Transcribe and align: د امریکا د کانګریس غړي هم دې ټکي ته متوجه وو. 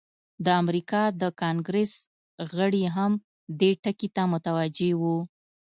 د 0.45 0.47
امریکا 0.61 1.01
د 1.21 1.23
کانګریس 1.41 1.93
غړي 2.53 2.83
هم 2.95 3.11
دې 3.59 3.71
ټکي 3.83 4.09
ته 4.15 4.23
متوجه 4.33 4.89
وو. 5.01 5.17